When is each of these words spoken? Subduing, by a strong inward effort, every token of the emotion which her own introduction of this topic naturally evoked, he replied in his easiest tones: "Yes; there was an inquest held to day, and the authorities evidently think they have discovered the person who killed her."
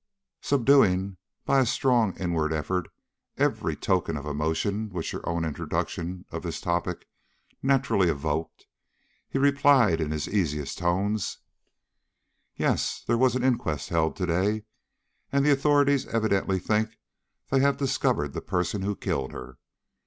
Subduing, 0.41 1.17
by 1.45 1.59
a 1.59 1.65
strong 1.67 2.17
inward 2.17 2.51
effort, 2.51 2.89
every 3.37 3.75
token 3.75 4.17
of 4.17 4.23
the 4.23 4.31
emotion 4.31 4.89
which 4.89 5.11
her 5.11 5.23
own 5.29 5.45
introduction 5.45 6.25
of 6.31 6.41
this 6.41 6.59
topic 6.59 7.07
naturally 7.61 8.09
evoked, 8.09 8.65
he 9.29 9.37
replied 9.37 10.01
in 10.01 10.09
his 10.09 10.27
easiest 10.27 10.79
tones: 10.79 11.37
"Yes; 12.55 13.03
there 13.05 13.15
was 13.15 13.35
an 13.35 13.43
inquest 13.43 13.89
held 13.89 14.15
to 14.15 14.25
day, 14.25 14.63
and 15.31 15.45
the 15.45 15.51
authorities 15.53 16.07
evidently 16.07 16.57
think 16.57 16.97
they 17.51 17.59
have 17.59 17.77
discovered 17.77 18.33
the 18.33 18.41
person 18.41 18.81
who 18.81 18.95
killed 18.95 19.33
her." 19.33 19.59